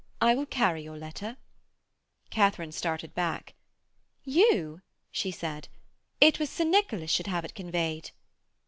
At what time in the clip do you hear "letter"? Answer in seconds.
0.97-1.37